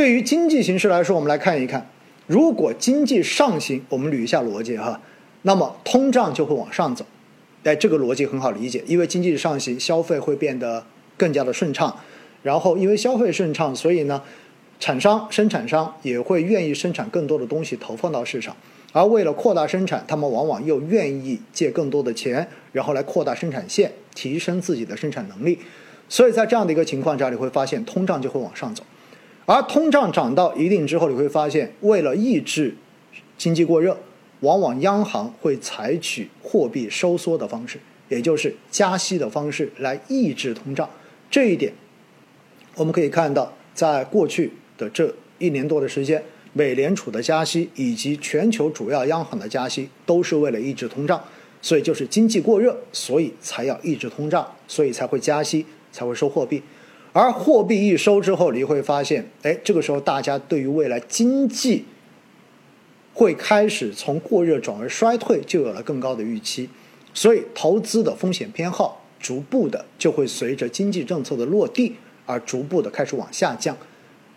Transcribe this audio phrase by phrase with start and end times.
[0.00, 1.86] 对于经济形势来说，我们来看一看，
[2.26, 4.98] 如果经济上行，我们捋一下逻辑哈，
[5.42, 7.04] 那么通胀就会往上走。
[7.64, 10.86] 哎，这个逻辑很好理解，因为经济上行，消费会变得
[11.18, 11.94] 更加的顺畅，
[12.42, 14.22] 然后因为消费顺畅，所以呢，
[14.78, 18.56] 厂商、生产商也会愿意生产更多的东西投放到市场，
[18.92, 25.58] 而为了扩大生产，他们往往又愿意借更多的钱，然后来扩大生产线，提升自己的生产能力。
[26.08, 28.82] 所以在这样的一个情况下，你会发现通胀就会往上走，
[29.50, 32.76] 而通胀涨到一定之后，你会发现为了抑制
[33.36, 33.98] 经济过热。
[34.42, 40.88] 往往央行会采取货币收缩的方式，也就是加息的方式来抑制通胀。
[41.28, 41.72] 这一点，
[42.76, 51.20] 我们可以看到，在过去的这一年多的时间，美联储的加息以及全球主要央行的加息，都是为了抑制通胀。
[51.60, 56.62] 所以就是经济过热，所以才要抑制通胀，所以才会加息，才会收货币。
[57.12, 61.84] 而货币一收之后，你会发现，哎，这个时候大家对于未来经济。
[63.12, 66.70] 会开始从过热转为衰退，就有了更高的预期，
[67.12, 73.76] 所以投资的风险偏好逐步的就会随着经济政策的落地而逐步的开始往下降，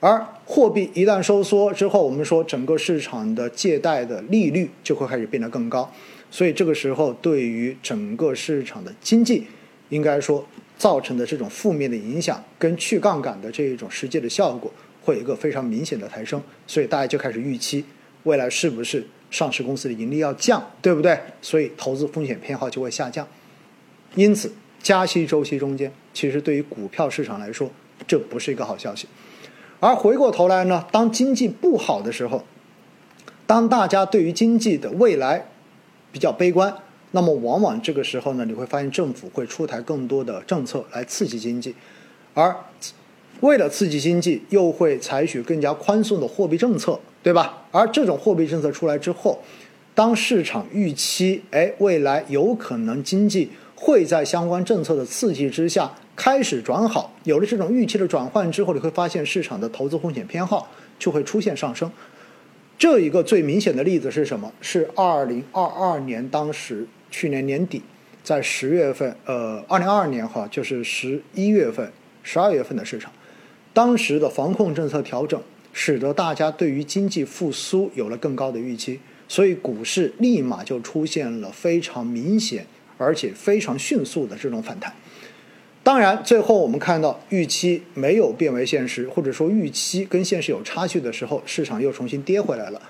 [0.00, 5.88] 而货币一旦收缩之后，我们说整个市场的借贷的利率就会开始变得更高，
[6.30, 9.46] 所以这个时候对于整个市场的经济，
[9.90, 10.44] 应该说
[10.76, 17.84] 造成的这种负面的影响跟去杠杆的这一种实际的效果会有一个非常明显的抬升，所以大家就开始预期。
[18.24, 21.18] 未来是不是上市公司的盈利要降，对不对？
[21.40, 23.26] 所以投资风险偏好就会下降。
[24.14, 27.70] 因此，加息周期中间，其实对于股票市场来说，
[28.06, 29.08] 这不是一个好消息。
[29.80, 32.44] 而回过头来呢，当经济不好的时候，
[33.46, 35.48] 当大家对于经济的未来
[36.12, 36.76] 比较悲观，
[37.12, 41.74] 那么往往这个时候呢，你会发现政府会出台更多的政策来刺激经济，
[42.34, 42.54] 而
[43.40, 47.00] 为了刺激经济，又会采取更加宽松的货币政策。
[47.24, 47.62] 对吧？
[47.70, 49.40] 而这种货币政策出来之后，
[49.94, 61.88] 当市场预期，哎，未来有可能经济会在相关政策的刺激之下开始转好，有了这种预期的转换之后，你会发现市场的投资风险偏好就会出现上升。
[62.76, 64.52] 这一个最明显的例子是什么？
[64.60, 67.80] 是二零二二年，当时去年年底，
[68.24, 71.92] 在十月份，呃，二零二二年哈，就是十一月份、
[72.24, 73.12] 十二月份的市场，
[73.72, 75.40] 当时的防控政策调整。
[75.74, 82.66] 使得大家对于经济复苏有了更高的预期，所以股市立马就出现了非常明显
[82.98, 84.92] 而且非常迅速的这种反弹。
[85.82, 92.82] 当然，最后我们看到预期没有变为现实，或者说预期跟现实有差距的时候，市场又重新跌回来了。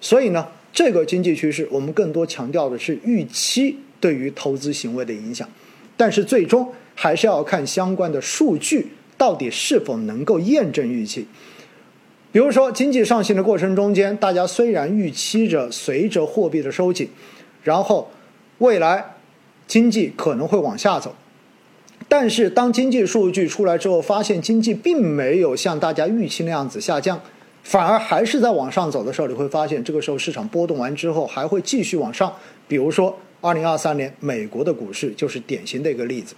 [0.00, 5.48] 所以呢，这个经济趋势我们更多强调的是预期对于投资行为的影响，
[5.96, 8.86] 但是最终还是要看相关的数据
[9.16, 11.26] 到底是否能够验证预期。
[12.30, 17.08] 比如说，经济上行的过程中间，大家虽然预期着随着货币的收紧，
[17.64, 18.10] 然后
[18.58, 19.16] 未来
[19.66, 21.16] 经济可能会往下走，
[22.06, 27.20] 但是当经济数据出来之后，发现经济并没有像大家预期那样子下降，
[27.68, 32.34] 反而还是在往上走的时候，你会发现这个时候市场波动完之后还会继续往上。
[32.66, 36.34] 比如说，二零二三年美国的股市就是典型的一个例子。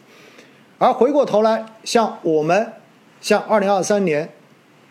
[0.78, 2.72] 而回过头来，像我们，
[3.20, 4.28] 像二零二三年。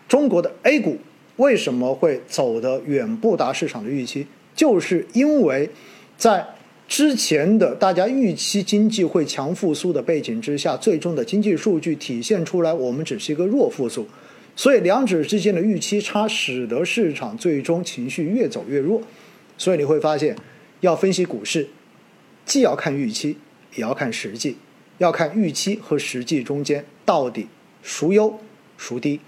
[0.08, 0.96] 中国的 A 股
[1.36, 4.26] 为什么会走得远不达市场的预期？
[4.56, 5.70] 就是因为，
[6.16, 6.44] 在
[6.88, 14.08] 之前的大家预期经济会强复苏的背景之下，最终的经济数据体现出来，我们只是一个弱复苏，
[14.56, 19.02] 所以两者之间的预期差，使得市场最终情绪越走越弱。
[19.56, 20.36] 所以你会发现，
[20.80, 21.68] 要分析股市，
[22.44, 23.36] 既要看预期，
[23.74, 24.56] 也要看实际，
[24.98, 27.46] 要看预期和实际中间到底
[27.82, 28.38] 孰优
[28.76, 29.20] 孰低。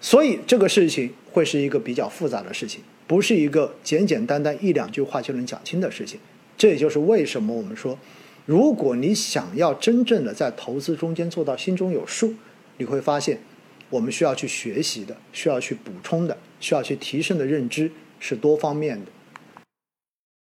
[0.00, 6.20] 所以这个事情会是一个比较复杂的事情，不是一个简简单单一两句话就能讲清的事情。
[6.58, 7.98] 这也就是为什么我们说，
[8.44, 12.34] 如果你想要真正的在投资中间做到心中有数，
[12.78, 13.40] 你会发现，
[13.90, 19.10] 我们需要去学习的、需要去补充的、需要去提升的认知是多方面的。